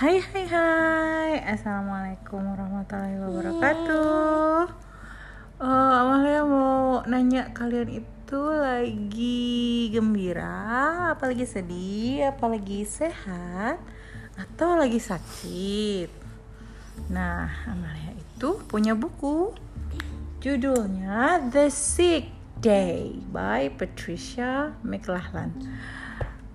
Hai 0.00 0.16
hai 0.16 0.48
hai. 0.48 1.32
Assalamualaikum 1.44 2.40
warahmatullahi 2.40 3.20
wabarakatuh. 3.20 4.72
Uh, 5.60 5.92
Amalia 6.00 6.40
mau 6.40 7.04
nanya 7.04 7.52
kalian 7.52 8.00
itu 8.00 8.40
lagi 8.48 9.92
gembira 9.92 11.12
Apa 11.12 11.28
lagi 11.28 11.44
sedih 11.44 12.32
Apa 12.32 12.48
lagi 12.48 12.88
sehat 12.88 13.76
Atau 14.40 14.80
lagi 14.80 14.96
sakit? 14.96 16.08
Nah 17.12 17.52
Amalia 17.68 18.16
itu 18.16 18.56
punya 18.72 18.96
buku. 18.96 19.52
Judulnya 20.40 21.44
The 21.52 21.68
Sick 21.68 22.32
Day 22.56 23.20
by 23.28 23.68
Patricia 23.76 24.72
McLachlan. 24.80 25.52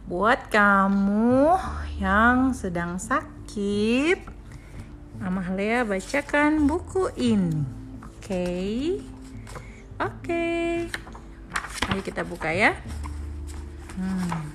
Buat 0.10 0.50
kamu 0.50 1.54
yang 2.02 2.58
sedang 2.58 2.98
sakit, 2.98 3.35
Amalia 5.22 5.86
bacakan 5.88 6.68
buku 6.68 7.14
ini. 7.16 7.64
Oke. 8.04 8.20
Okay? 8.20 8.72
Oke. 9.96 10.12
Okay. 10.22 10.76
Ayo 11.94 12.02
kita 12.04 12.28
buka 12.28 12.52
ya. 12.52 12.76
Hmm. 13.96 14.52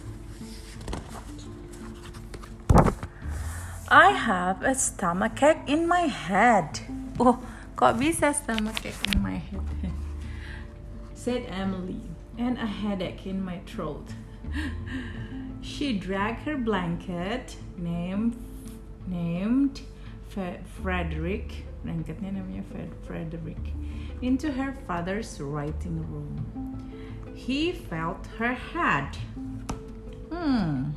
I 3.90 4.12
have 4.12 4.62
a 4.62 4.76
stomachache 4.76 5.64
in 5.66 5.88
my 5.88 6.06
head. 6.06 6.84
Oh, 7.18 7.40
kok 7.74 7.96
bisa 7.96 8.30
stomachache 8.36 9.00
in 9.10 9.18
my 9.24 9.40
head? 9.40 9.64
Said 11.16 11.48
Emily, 11.48 12.04
and 12.38 12.60
a 12.60 12.68
headache 12.68 13.26
in 13.26 13.42
my 13.42 13.64
throat. 13.66 14.12
she 15.64 15.96
dragged 15.96 16.44
her 16.44 16.60
blanket 16.60 17.56
named 17.80 18.36
named 20.34 20.64
Frederick 20.82 21.64
Frederick 23.06 23.72
into 24.22 24.52
her 24.52 24.72
father's 24.86 25.40
writing 25.40 25.98
room. 26.10 26.92
He 27.34 27.72
felt 27.72 28.26
her 28.38 28.52
head. 28.52 29.16
Hmm. 30.30 30.90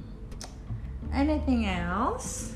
Anything 1.14 1.66
else? 1.66 2.54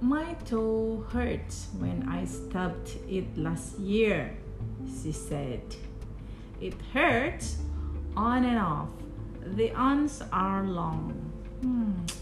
My 0.00 0.34
toe 0.46 1.04
hurts 1.12 1.68
when 1.78 2.08
I 2.08 2.24
stubbed 2.24 2.96
it 3.08 3.36
last 3.36 3.78
year, 3.78 4.34
she 5.02 5.12
said. 5.12 5.62
It 6.60 6.74
hurts 6.92 7.58
on 8.16 8.44
and 8.44 8.58
off. 8.58 8.88
The 9.44 9.70
ends 9.70 10.22
are 10.32 10.64
long. 10.64 11.12
Hmm. 11.60 12.19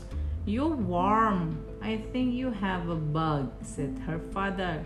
You're 0.48 0.80
warm. 0.80 1.60
I 1.84 2.00
think 2.08 2.32
you 2.32 2.48
have 2.48 2.88
a 2.88 2.96
bug, 2.96 3.52
said 3.60 4.00
her 4.08 4.16
father. 4.32 4.80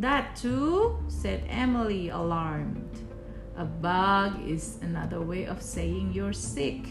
That 0.00 0.32
too, 0.32 0.96
said 1.12 1.44
Emily, 1.44 2.08
alarmed. 2.08 2.88
A 3.60 3.68
bug 3.68 4.40
is 4.48 4.80
another 4.80 5.20
way 5.20 5.44
of 5.44 5.60
saying 5.60 6.16
you're 6.16 6.32
sick. 6.32 6.88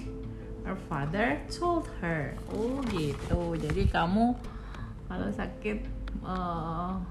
Her 0.62 0.78
father 0.78 1.42
told 1.50 1.90
her. 1.98 2.38
Oh 2.54 2.86
gitu. 2.94 3.58
Jadi 3.58 3.90
kamu 3.90 4.38
kalau 5.10 5.34
sakit 5.34 5.90
uh, 6.22 7.02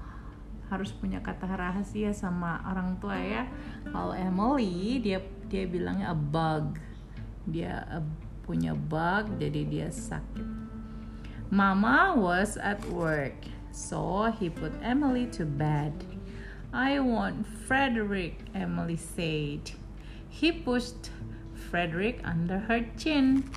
harus 0.71 0.95
punya 0.95 1.19
kata 1.19 1.51
rahasia 1.51 2.15
sama 2.15 2.63
orang 2.63 2.95
tua 3.03 3.19
ya. 3.19 3.43
Kalau 3.91 4.15
Emily 4.15 5.03
dia 5.03 5.19
dia 5.51 5.67
bilangnya 5.67 6.15
a 6.15 6.17
bug 6.17 6.79
dia 7.43 7.83
uh, 7.91 8.07
punya 8.47 8.71
bug 8.71 9.35
jadi 9.35 9.67
dia 9.67 9.87
sakit 9.91 10.56
mama 11.49 12.13
was 12.17 12.57
at 12.57 12.83
work 12.85 13.33
so 13.77 14.33
he 14.39 14.49
put 14.49 14.73
Emily 14.81 15.27
to 15.27 15.45
bed. 15.45 15.93
I 16.73 16.99
want 16.99 17.45
Frederick 17.45 18.39
Emily 18.55 18.97
said. 18.97 19.71
He 20.29 20.51
pushed 20.51 21.11
Frederick 21.69 22.19
under 22.23 22.57
her 22.57 22.85
chin. 22.97 23.49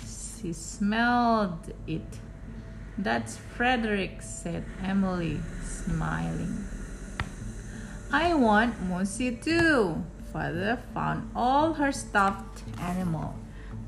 She 0.00 0.52
smelled 0.52 1.72
it. 1.86 2.20
That's 2.96 3.36
Frederick 3.36 4.22
said 4.22 4.64
Emily 4.82 5.40
smiling. 5.62 6.64
I 8.10 8.32
want 8.34 8.80
Musi 8.88 9.42
too 9.42 10.04
father 10.32 10.80
found 10.92 11.30
all 11.36 11.74
her 11.74 11.92
stuffed 11.92 12.64
animal, 12.80 13.34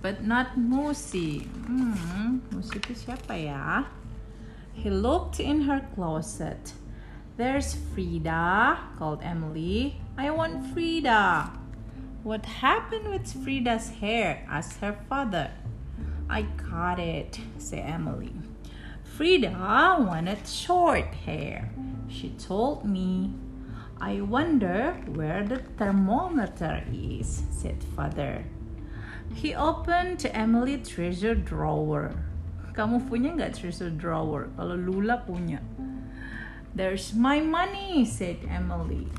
but 0.02 0.24
not 0.24 0.56
Musi. 0.58 1.46
Hmm, 1.66 2.40
Musi 2.52 2.78
itu 2.78 2.94
siapa 2.94 3.34
ya? 3.36 3.88
He 4.76 4.92
looked 4.92 5.40
in 5.40 5.64
her 5.64 5.80
closet. 5.96 6.76
There's 7.36 7.76
Frida, 7.92 8.78
called 8.96 9.20
Emily. 9.20 10.00
I 10.16 10.32
want 10.32 10.72
Frida. 10.72 11.52
What 12.24 12.64
happened 12.64 13.08
with 13.08 13.28
Frida's 13.28 14.00
hair? 14.00 14.44
asked 14.48 14.80
her 14.80 14.96
father. 15.08 15.52
I 16.28 16.48
cut 16.56 16.98
it, 16.98 17.38
said 17.58 17.84
Emily. 17.84 18.32
Frida 19.04 19.96
wanted 20.00 20.46
short 20.46 21.14
hair. 21.24 21.70
She 22.08 22.30
told 22.36 22.84
me 22.84 23.32
I 24.00 24.20
wonder 24.20 24.92
where 25.08 25.42
the 25.42 25.58
thermometer 25.78 26.84
is, 26.92 27.44
said 27.50 27.82
father. 27.96 28.44
He 29.36 29.52
opened 29.52 30.24
Emily 30.32 30.80
treasure 30.80 31.36
drawer. 31.36 32.16
Kamu 32.72 33.04
punya 33.04 33.36
nggak 33.36 33.60
treasure 33.60 33.92
drawer? 33.92 34.48
Kalau 34.56 34.80
Lula 34.80 35.20
punya. 35.28 35.60
There's 36.72 37.12
my 37.12 37.44
money, 37.44 38.08
said 38.08 38.40
Emily. 38.48 39.12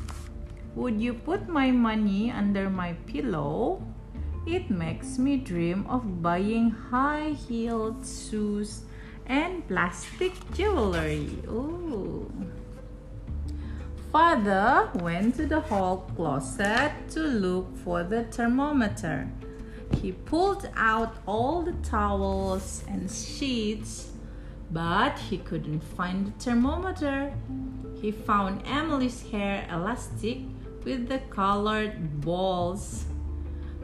Would 0.73 0.97
you 0.97 1.13
put 1.13 1.45
my 1.45 1.69
money 1.69 2.33
under 2.33 2.65
my 2.65 2.97
pillow? 3.05 3.85
It 4.49 4.73
makes 4.73 5.21
me 5.21 5.37
dream 5.37 5.85
of 5.85 6.25
buying 6.25 6.73
high-heeled 6.73 8.01
shoes 8.01 8.89
and 9.29 9.61
plastic 9.69 10.33
jewelry. 10.57 11.45
Ooh. 11.45 12.25
Father 14.09 14.89
went 14.97 15.37
to 15.37 15.45
the 15.45 15.61
hall 15.61 16.09
closet 16.17 16.89
to 17.13 17.21
look 17.21 17.69
for 17.85 18.01
the 18.01 18.25
thermometer. 18.33 19.29
He 20.01 20.11
pulled 20.11 20.69
out 20.75 21.17
all 21.25 21.61
the 21.61 21.73
towels 21.83 22.83
and 22.87 23.09
sheets, 23.09 24.11
but 24.71 25.17
he 25.17 25.37
couldn't 25.37 25.81
find 25.81 26.27
the 26.27 26.31
thermometer. 26.43 27.33
He 28.01 28.11
found 28.11 28.63
Emily's 28.67 29.21
hair 29.29 29.67
elastic 29.71 30.39
with 30.83 31.07
the 31.07 31.19
colored 31.29 32.21
balls. 32.21 33.05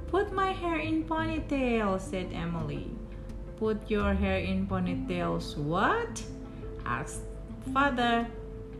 Put 0.07 0.31
my 0.31 0.51
hair 0.51 0.77
in 0.77 1.05
ponytail, 1.05 1.99
said 1.99 2.31
Emily. 2.31 2.91
Put 3.57 3.89
your 3.89 4.13
hair 4.13 4.37
in 4.37 4.67
ponytails, 4.67 5.57
what? 5.57 6.23
asked 6.85 7.23
father. 7.73 8.27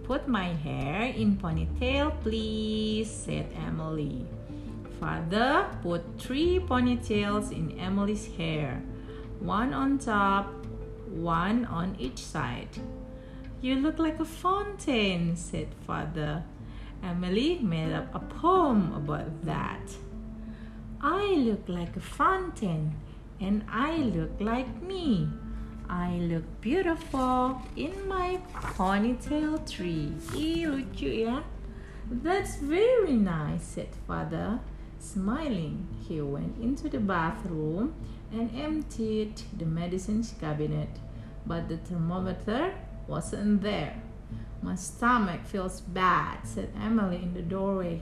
Put 0.04 0.28
my 0.28 0.52
hair 0.52 1.04
in 1.16 1.38
ponytail, 1.38 2.12
please, 2.22 3.10
said 3.10 3.48
Emily. 3.56 4.26
Father 5.04 5.68
put 5.82 6.02
three 6.18 6.60
ponytails 6.60 7.52
in 7.52 7.78
Emily's 7.78 8.26
hair, 8.38 8.82
one 9.42 9.74
on 9.74 10.00
top, 10.00 10.48
one 11.10 11.66
on 11.66 11.98
each 12.00 12.20
side. 12.20 12.70
You 13.60 13.76
look 13.76 14.00
like 14.00 14.22
a 14.22 14.26
fountain, 14.26 15.36
said 15.36 15.68
father. 15.86 16.46
Emily 17.04 17.60
made 17.60 17.92
up 17.92 18.16
a 18.16 18.20
poem 18.20 18.94
about 18.94 19.44
that. 19.44 19.92
I 21.02 21.36
look 21.36 21.68
like 21.68 21.98
a 21.98 22.00
fountain, 22.00 22.96
and 23.42 23.66
I 23.70 23.98
look 23.98 24.40
like 24.40 24.82
me, 24.82 25.28
I 25.90 26.12
look 26.32 26.46
beautiful 26.62 27.62
in 27.76 28.08
my 28.08 28.40
ponytail 28.78 29.70
tree. 29.70 30.14
Ih, 30.34 30.64
lucu 30.64 31.26
ya. 31.26 31.42
That's 32.10 32.56
very 32.56 33.18
nice, 33.18 33.64
said 33.64 33.90
father. 34.08 34.62
Smiling, 35.04 35.86
he 36.08 36.22
went 36.22 36.58
into 36.60 36.88
the 36.88 36.98
bathroom 36.98 37.94
and 38.32 38.50
emptied 38.56 39.42
the 39.58 39.66
medicines 39.66 40.34
cabinet, 40.40 40.88
but 41.46 41.68
the 41.68 41.76
thermometer 41.78 42.74
wasn't 43.06 43.62
there. 43.62 44.02
My 44.62 44.76
stomach 44.76 45.46
feels 45.46 45.82
bad, 45.82 46.48
said 46.48 46.72
Emily 46.82 47.18
in 47.18 47.34
the 47.34 47.42
doorway. 47.42 48.02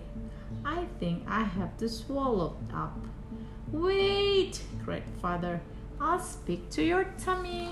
I 0.63 0.85
think 0.99 1.23
I 1.27 1.43
have 1.43 1.75
to 1.79 1.89
swallow 1.89 2.55
up. 2.71 2.97
Wait, 3.71 4.61
cried 4.85 5.03
father. 5.21 5.59
I'll 5.99 6.19
speak 6.19 6.69
to 6.69 6.83
your 6.83 7.05
tummy. 7.17 7.69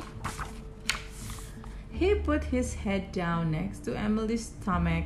He 1.91 2.15
put 2.15 2.45
his 2.45 2.73
head 2.73 3.11
down 3.11 3.51
next 3.51 3.85
to 3.85 3.95
Emily's 3.95 4.47
stomach. 4.47 5.05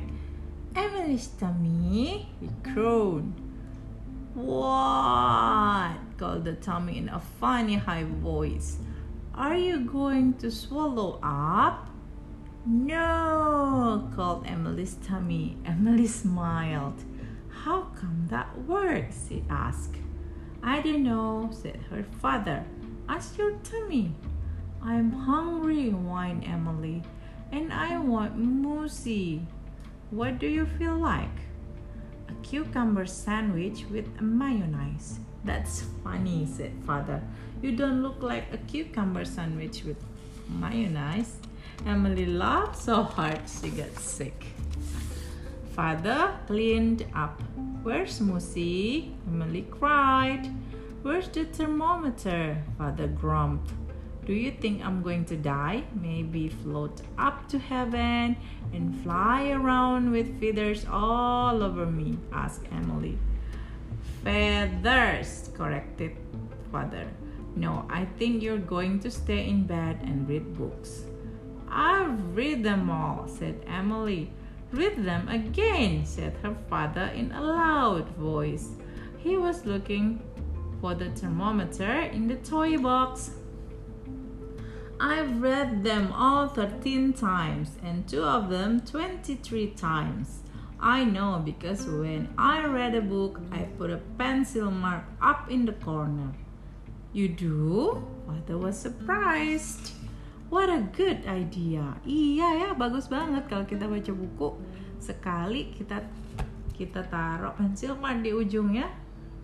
Emily's 0.74 1.26
tummy, 1.26 2.30
he 2.40 2.48
crowed. 2.72 3.43
What? 4.34 5.96
called 6.18 6.44
the 6.44 6.54
tummy 6.54 6.98
in 6.98 7.08
a 7.08 7.20
funny 7.20 7.76
high 7.76 8.04
voice. 8.04 8.78
Are 9.34 9.56
you 9.56 9.80
going 9.80 10.34
to 10.34 10.50
swallow 10.50 11.18
up? 11.22 11.88
No, 12.66 14.10
called 14.14 14.46
Emily's 14.46 14.94
tummy. 15.06 15.56
Emily 15.64 16.06
smiled. 16.06 17.04
How 17.48 17.82
come 17.98 18.26
that 18.30 18.58
works? 18.62 19.26
she 19.28 19.44
asked. 19.48 19.96
I 20.62 20.80
don't 20.80 21.02
know, 21.02 21.50
said 21.52 21.80
her 21.90 22.04
father. 22.20 22.64
Ask 23.08 23.38
your 23.38 23.52
tummy. 23.58 24.14
I'm 24.82 25.12
hungry, 25.12 25.90
whined 25.90 26.44
Emily, 26.44 27.02
and 27.52 27.72
I 27.72 27.98
want 27.98 28.38
muesli. 28.38 29.44
What 30.10 30.38
do 30.38 30.46
you 30.46 30.66
feel 30.66 30.96
like? 30.96 31.38
A 32.28 32.34
cucumber 32.42 33.06
sandwich 33.06 33.84
with 33.90 34.20
mayonnaise. 34.20 35.18
That's 35.44 35.82
funny, 36.02 36.46
said 36.46 36.72
father. 36.86 37.22
You 37.62 37.76
don't 37.76 38.02
look 38.02 38.22
like 38.22 38.52
a 38.52 38.58
cucumber 38.58 39.24
sandwich 39.24 39.84
with 39.84 39.98
mayonnaise. 40.48 41.36
Emily 41.86 42.26
laughed 42.26 42.76
so 42.76 43.02
hard 43.02 43.40
she 43.48 43.70
got 43.70 43.98
sick. 43.98 44.46
Father 45.74 46.38
cleaned 46.46 47.06
up. 47.14 47.42
Where's 47.82 48.20
Musi? 48.20 49.12
Emily 49.26 49.66
cried. 49.70 50.50
Where's 51.02 51.28
the 51.28 51.44
thermometer? 51.44 52.62
Father 52.78 53.08
grumped. 53.08 53.72
Do 54.24 54.32
you 54.32 54.52
think 54.52 54.82
I'm 54.82 55.02
going 55.02 55.26
to 55.26 55.36
die? 55.36 55.84
Maybe 56.00 56.48
float 56.48 57.02
up 57.18 57.46
to 57.48 57.58
heaven 57.58 58.36
and 58.72 58.96
fly 59.02 59.50
around 59.50 60.12
with 60.12 60.40
feathers 60.40 60.86
all 60.90 61.62
over 61.62 61.84
me? 61.84 62.16
asked 62.32 62.64
Emily. 62.72 63.18
Feathers, 64.22 65.50
corrected 65.52 66.16
father. 66.72 67.06
No, 67.54 67.84
I 67.90 68.06
think 68.18 68.42
you're 68.42 68.56
going 68.56 68.98
to 69.00 69.10
stay 69.10 69.46
in 69.46 69.64
bed 69.64 70.00
and 70.02 70.26
read 70.26 70.56
books. 70.56 71.04
I've 71.68 72.34
read 72.34 72.64
them 72.64 72.88
all, 72.88 73.28
said 73.28 73.62
Emily. 73.66 74.32
Read 74.72 75.04
them 75.04 75.28
again, 75.28 76.06
said 76.06 76.34
her 76.42 76.56
father 76.70 77.12
in 77.14 77.30
a 77.32 77.42
loud 77.42 78.08
voice. 78.16 78.70
He 79.18 79.36
was 79.36 79.66
looking 79.66 80.22
for 80.80 80.94
the 80.94 81.10
thermometer 81.10 82.08
in 82.08 82.26
the 82.26 82.36
toy 82.36 82.78
box. 82.78 83.30
I've 85.00 85.42
read 85.42 85.82
them 85.82 86.12
all 86.12 86.48
13 86.48 87.12
times 87.14 87.76
and 87.82 88.06
two 88.06 88.22
of 88.22 88.48
them 88.48 88.80
23 88.80 89.68
times. 89.74 90.42
I 90.78 91.04
know 91.04 91.42
because 91.44 91.86
when 91.86 92.28
I 92.38 92.66
read 92.66 92.94
a 92.94 93.00
book, 93.00 93.40
I 93.50 93.64
put 93.78 93.90
a 93.90 93.98
pencil 94.18 94.70
mark 94.70 95.04
up 95.20 95.50
in 95.50 95.66
the 95.66 95.72
corner. 95.72 96.34
You 97.12 97.28
do? 97.28 98.04
Father 98.26 98.58
was 98.58 98.78
surprised. 98.78 99.92
What 100.50 100.68
a 100.70 100.86
good 100.94 101.26
idea. 101.26 101.98
Iya 102.06 102.48
ya, 102.62 102.68
bagus 102.78 103.10
banget 103.10 103.50
kalau 103.50 103.66
kita 103.66 103.90
baca 103.90 104.12
buku 104.14 104.48
sekali 105.02 105.74
kita 105.74 106.04
kita 106.74 107.06
taruh 107.10 107.54
pensil 107.58 107.98
mark 107.98 108.22
di 108.22 108.30
ujungnya 108.30 108.86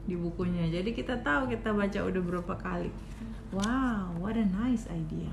di 0.06 0.14
bukunya. 0.14 0.70
Jadi 0.70 0.94
kita 0.94 1.19
tahu 1.23 1.50
kita 1.50 1.75
baca 1.75 1.99
udah 2.05 2.23
berapa 2.23 2.55
kali. 2.58 2.91
Wow, 3.52 4.14
what 4.19 4.37
a 4.37 4.44
nice 4.44 4.87
idea. 4.87 5.32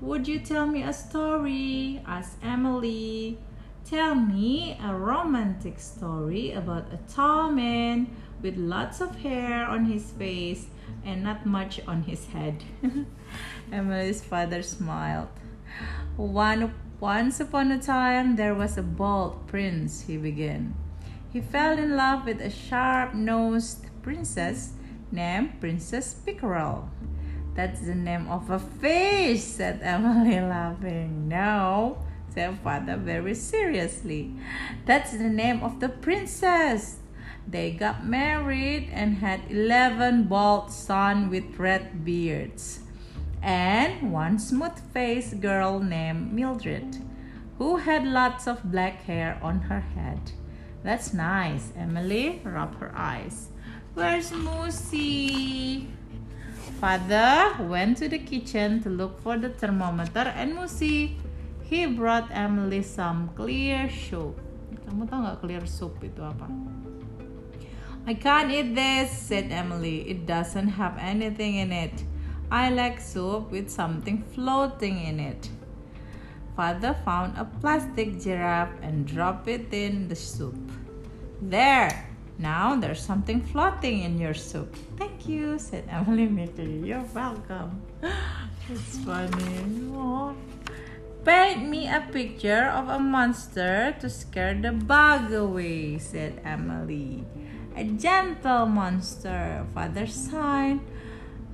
Would 0.00 0.26
you 0.26 0.38
tell 0.38 0.66
me 0.66 0.82
a 0.82 0.94
story? 0.94 2.02
asked 2.06 2.38
Emily. 2.42 3.38
Tell 3.84 4.14
me 4.14 4.78
a 4.82 4.94
romantic 4.94 5.78
story 5.78 6.52
about 6.52 6.90
a 6.90 6.98
tall 7.12 7.50
man 7.50 8.16
with 8.40 8.56
lots 8.56 9.02
of 9.02 9.16
hair 9.16 9.66
on 9.66 9.84
his 9.84 10.10
face 10.12 10.66
and 11.04 11.22
not 11.22 11.44
much 11.44 11.80
on 11.86 12.04
his 12.04 12.24
head. 12.26 12.64
Emily's 13.72 14.22
father 14.22 14.62
smiled. 14.62 15.28
One, 16.16 16.74
once 16.98 17.40
upon 17.40 17.72
a 17.72 17.78
time, 17.78 18.36
there 18.36 18.54
was 18.54 18.78
a 18.78 18.82
bald 18.82 19.46
prince, 19.46 20.06
he 20.06 20.16
began. 20.16 20.74
He 21.30 21.42
fell 21.42 21.78
in 21.78 21.94
love 21.94 22.24
with 22.24 22.40
a 22.40 22.50
sharp 22.50 23.12
nosed 23.12 23.84
princess 24.02 24.72
named 25.12 25.60
Princess 25.60 26.14
Pickerel. 26.14 26.88
That's 27.54 27.80
the 27.80 27.94
name 27.94 28.28
of 28.28 28.50
a 28.50 28.58
fish, 28.58 29.42
said 29.42 29.80
Emily, 29.82 30.40
laughing. 30.40 31.28
No, 31.28 31.98
said 32.32 32.58
father 32.60 32.96
very 32.96 33.34
seriously. 33.34 34.32
That's 34.86 35.12
the 35.12 35.28
name 35.28 35.62
of 35.62 35.80
the 35.80 35.90
princess. 35.90 36.96
They 37.46 37.72
got 37.72 38.06
married 38.06 38.88
and 38.92 39.16
had 39.18 39.42
11 39.50 40.24
bald 40.24 40.70
sons 40.70 41.30
with 41.30 41.58
red 41.58 42.04
beards, 42.04 42.80
and 43.42 44.12
one 44.12 44.38
smooth 44.38 44.78
faced 44.94 45.40
girl 45.40 45.80
named 45.80 46.32
Mildred, 46.32 47.02
who 47.58 47.76
had 47.76 48.06
lots 48.06 48.46
of 48.46 48.70
black 48.70 49.02
hair 49.02 49.38
on 49.42 49.62
her 49.62 49.80
head. 49.80 50.32
That's 50.82 51.14
nice. 51.14 51.70
Emily 51.78 52.42
rubbed 52.42 52.82
her 52.82 52.90
eyes. 52.94 53.48
Where's 53.94 54.30
Musi? 54.34 55.86
Father 56.82 57.54
went 57.62 57.98
to 57.98 58.08
the 58.08 58.18
kitchen 58.18 58.82
to 58.82 58.90
look 58.90 59.22
for 59.22 59.38
the 59.38 59.50
thermometer 59.50 60.34
and 60.34 60.58
Musi. 60.58 61.14
He 61.62 61.86
brought 61.86 62.26
Emily 62.34 62.82
some 62.82 63.30
clear 63.38 63.86
soup. 63.88 64.34
Kamu 64.90 65.06
tahu 65.06 65.22
nggak 65.22 65.38
clear 65.40 65.64
soup 65.64 65.94
itu 66.02 66.18
apa? 66.18 66.50
I 68.02 68.18
can't 68.18 68.50
eat 68.50 68.74
this, 68.74 69.14
said 69.14 69.54
Emily. 69.54 70.02
It 70.10 70.26
doesn't 70.26 70.74
have 70.74 70.98
anything 70.98 71.62
in 71.62 71.70
it. 71.70 71.94
I 72.50 72.74
like 72.74 72.98
soup 72.98 73.54
with 73.54 73.70
something 73.70 74.26
floating 74.34 74.98
in 74.98 75.22
it. 75.22 75.46
Father 76.56 76.94
found 77.04 77.38
a 77.38 77.44
plastic 77.60 78.20
giraffe 78.20 78.76
and 78.82 79.06
dropped 79.06 79.48
it 79.48 79.72
in 79.72 80.08
the 80.08 80.16
soup. 80.16 80.58
There! 81.40 82.08
Now 82.38 82.76
there's 82.76 83.00
something 83.00 83.40
floating 83.40 84.02
in 84.02 84.18
your 84.18 84.34
soup. 84.34 84.74
Thank 84.96 85.28
you, 85.28 85.58
said 85.58 85.84
Emily 85.88 86.26
meekly. 86.26 86.80
You're 86.84 87.06
welcome. 87.14 87.82
it's 88.68 88.98
funny. 88.98 89.88
Aww. 89.92 90.34
Paint 91.24 91.68
me 91.70 91.86
a 91.86 92.02
picture 92.10 92.66
of 92.74 92.88
a 92.88 92.98
monster 92.98 93.94
to 94.00 94.10
scare 94.10 94.58
the 94.58 94.72
bug 94.72 95.32
away, 95.32 95.98
said 95.98 96.42
Emily. 96.44 97.24
A 97.76 97.84
gentle 97.84 98.66
monster, 98.66 99.64
father 99.72 100.06
sighed. 100.06 100.80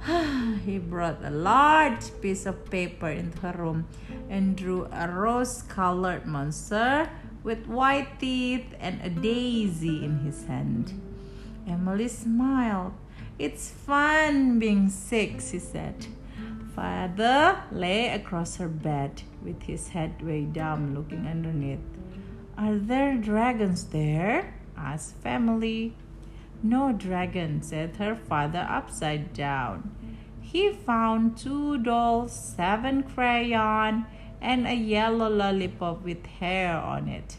he 0.64 0.78
brought 0.78 1.24
a 1.24 1.30
large 1.30 2.20
piece 2.20 2.46
of 2.46 2.70
paper 2.70 3.08
into 3.08 3.38
her 3.40 3.54
room 3.58 3.86
and 4.28 4.56
drew 4.56 4.86
a 4.92 5.08
rose 5.08 5.62
colored 5.62 6.26
monster 6.26 7.10
with 7.42 7.66
white 7.66 8.20
teeth 8.20 8.74
and 8.80 9.00
a 9.02 9.10
daisy 9.10 10.04
in 10.04 10.18
his 10.20 10.44
hand. 10.44 11.00
Emily 11.66 12.08
smiled. 12.08 12.92
It's 13.38 13.70
fun 13.70 14.58
being 14.58 14.88
sick, 14.88 15.40
she 15.40 15.58
said. 15.58 16.06
Father 16.74 17.62
lay 17.72 18.08
across 18.08 18.56
her 18.56 18.68
bed 18.68 19.22
with 19.42 19.62
his 19.62 19.88
head 19.88 20.22
way 20.22 20.44
down, 20.44 20.94
looking 20.94 21.26
underneath. 21.26 21.80
Are 22.56 22.76
there 22.76 23.16
dragons 23.16 23.84
there? 23.84 24.54
asked 24.76 25.16
Family. 25.16 25.94
No 26.62 26.92
dragon, 26.92 27.62
said 27.62 27.96
her 27.96 28.16
father 28.16 28.66
upside 28.68 29.32
down. 29.32 29.94
He 30.40 30.72
found 30.72 31.36
two 31.36 31.78
dolls, 31.78 32.32
seven 32.32 33.04
crayons, 33.04 34.06
and 34.40 34.66
a 34.66 34.74
yellow 34.74 35.28
lollipop 35.28 36.02
with 36.02 36.24
hair 36.26 36.76
on 36.76 37.08
it. 37.08 37.38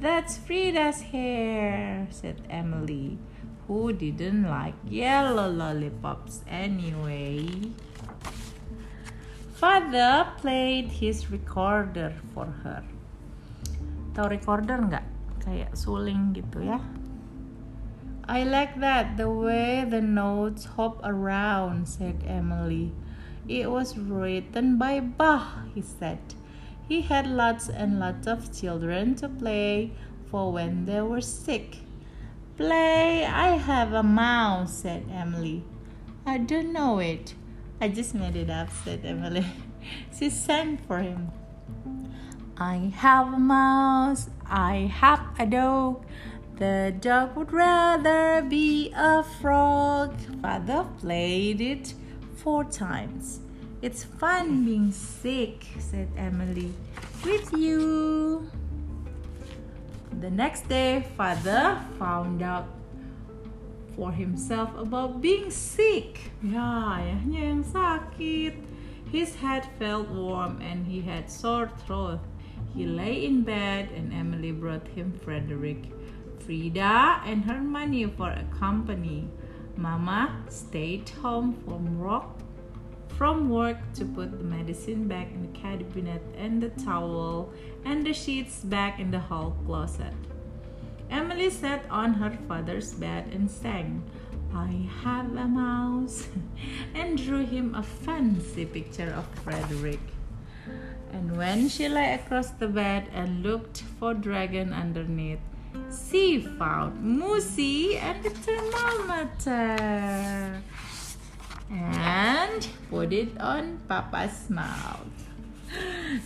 That's 0.00 0.38
Frida's 0.38 1.14
hair, 1.14 2.08
said 2.10 2.42
Emily, 2.50 3.18
who 3.68 3.92
didn't 3.92 4.48
like 4.48 4.74
yellow 4.88 5.48
lollipops 5.48 6.42
anyway. 6.48 7.46
Father 9.54 10.26
played 10.38 10.90
his 10.90 11.30
recorder 11.30 12.12
for 12.34 12.46
her. 12.66 12.82
Tahu 14.12 14.26
recorder 14.34 14.82
nggak? 14.82 15.06
Kayak 15.38 15.78
suling 15.78 16.34
gitu 16.34 16.66
ya. 16.66 16.82
I 18.28 18.44
like 18.44 18.78
that, 18.80 19.16
the 19.16 19.30
way 19.30 19.84
the 19.88 20.00
notes 20.00 20.64
hop 20.64 21.00
around, 21.02 21.88
said 21.88 22.22
Emily. 22.26 22.92
It 23.48 23.70
was 23.70 23.98
written 23.98 24.78
by 24.78 25.00
Bach, 25.00 25.66
he 25.74 25.82
said. 25.82 26.20
He 26.88 27.02
had 27.02 27.26
lots 27.26 27.68
and 27.68 27.98
lots 27.98 28.26
of 28.26 28.56
children 28.56 29.16
to 29.16 29.28
play 29.28 29.92
for 30.30 30.52
when 30.52 30.84
they 30.84 31.00
were 31.00 31.20
sick. 31.20 31.78
Play, 32.56 33.24
I 33.24 33.56
have 33.56 33.92
a 33.92 34.02
mouse, 34.02 34.74
said 34.74 35.06
Emily. 35.10 35.64
I 36.24 36.38
don't 36.38 36.72
know 36.72 37.00
it. 37.00 37.34
I 37.80 37.88
just 37.88 38.14
made 38.14 38.36
it 38.36 38.50
up, 38.50 38.68
said 38.84 39.00
Emily. 39.04 39.46
she 40.16 40.30
sang 40.30 40.78
for 40.78 40.98
him. 40.98 41.32
I 42.56 42.92
have 42.94 43.32
a 43.32 43.38
mouse, 43.38 44.30
I 44.46 44.92
have 44.94 45.20
a 45.38 45.46
dog. 45.46 46.04
The 46.62 46.94
dog 47.00 47.34
would 47.34 47.52
rather 47.52 48.40
be 48.48 48.92
a 48.94 49.24
frog. 49.42 50.14
Father 50.40 50.86
played 51.00 51.60
it 51.60 51.92
four 52.36 52.62
times. 52.62 53.40
It's 53.82 54.04
fun 54.04 54.64
being 54.64 54.92
sick, 54.92 55.66
said 55.80 56.06
Emily. 56.16 56.72
With 57.24 57.50
you. 57.52 58.48
The 60.20 60.30
next 60.30 60.68
day, 60.68 61.04
father 61.16 61.82
found 61.98 62.42
out 62.42 62.70
for 63.96 64.12
himself 64.12 64.70
about 64.78 65.20
being 65.20 65.50
sick. 65.50 66.30
Ya, 66.46 66.94
ayahnya 67.02 67.42
yang 67.42 67.64
sakit. 67.66 68.54
His 69.10 69.34
head 69.34 69.66
felt 69.82 70.06
warm 70.14 70.62
and 70.62 70.86
he 70.86 71.02
had 71.02 71.26
sore 71.26 71.74
throat. 71.82 72.22
He 72.70 72.86
lay 72.86 73.26
in 73.26 73.42
bed 73.42 73.90
and 73.90 74.14
Emily 74.14 74.54
brought 74.54 74.86
him 74.94 75.10
Frederick, 75.26 75.90
Frida, 76.44 77.22
and 77.24 77.44
Hermione 77.44 78.06
for 78.06 78.30
a 78.30 78.44
company. 78.58 79.28
Mama 79.76 80.44
stayed 80.48 81.08
home 81.08 81.54
from 81.64 81.98
work 81.98 82.24
from 83.22 83.48
work 83.48 83.76
to 83.94 84.04
put 84.04 84.36
the 84.36 84.44
medicine 84.44 85.06
back 85.06 85.30
in 85.32 85.42
the 85.42 85.58
cabinet 85.58 86.22
and 86.36 86.60
the 86.60 86.70
towel 86.82 87.52
and 87.84 88.04
the 88.04 88.12
sheets 88.12 88.60
back 88.64 88.98
in 88.98 89.10
the 89.10 89.20
hall 89.20 89.56
closet. 89.64 90.14
Emily 91.10 91.50
sat 91.50 91.84
on 91.90 92.14
her 92.14 92.36
father's 92.48 92.94
bed 92.94 93.28
and 93.32 93.50
sang, 93.50 94.02
I 94.54 94.88
have 95.04 95.36
a 95.36 95.46
mouse, 95.46 96.26
and 96.94 97.16
drew 97.16 97.44
him 97.44 97.74
a 97.74 97.82
fancy 97.82 98.66
picture 98.66 99.12
of 99.12 99.26
Frederick. 99.40 100.00
And 101.12 101.36
when 101.36 101.68
she 101.68 101.88
lay 101.88 102.14
across 102.14 102.50
the 102.50 102.66
bed 102.66 103.08
and 103.12 103.42
looked 103.42 103.82
for 104.00 104.14
Dragon 104.14 104.72
underneath, 104.72 105.38
she 105.92 106.40
found 106.56 106.96
Musi 107.04 108.00
and 108.00 108.24
the 108.24 108.30
thermometer 108.30 109.76
and 111.72 112.68
put 112.88 113.12
it 113.12 113.36
on 113.40 113.80
Papa's 113.88 114.48
mouth. 114.48 115.12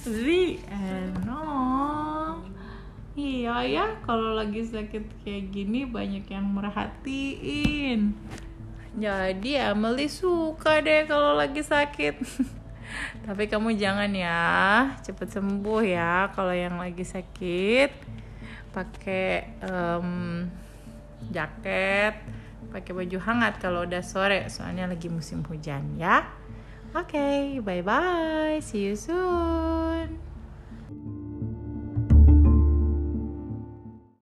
The 0.02 0.58
end. 0.70 1.26
Oh. 1.30 2.42
Iya 3.16 3.64
ya, 3.64 3.86
kalau 4.04 4.36
lagi 4.36 4.60
sakit 4.60 5.24
kayak 5.24 5.48
gini 5.48 5.88
banyak 5.88 6.28
yang 6.28 6.52
merhatiin. 6.52 8.12
Jadi 8.92 9.56
Emily 9.56 10.08
suka 10.12 10.84
deh 10.84 11.08
kalau 11.08 11.32
lagi 11.32 11.64
sakit. 11.64 12.20
Tapi 13.24 13.48
kamu 13.48 13.72
jangan 13.80 14.12
ya, 14.12 14.44
cepet 15.00 15.32
sembuh 15.32 15.80
ya 15.80 16.28
kalau 16.36 16.52
yang 16.52 16.76
lagi 16.76 17.08
sakit. 17.08 17.90
Pakai 18.76 19.56
um, 19.64 20.44
jaket, 21.32 22.20
pakai 22.68 22.92
baju 22.92 23.18
hangat 23.24 23.56
kalau 23.56 23.88
udah 23.88 24.04
sore, 24.04 24.52
soalnya 24.52 24.84
lagi 24.84 25.08
musim 25.08 25.40
hujan 25.48 25.96
ya. 25.96 26.28
Oke, 26.92 27.16
okay, 27.16 27.40
bye 27.64 27.80
bye. 27.80 28.60
See 28.60 28.92
you 28.92 28.96
soon. 28.96 30.25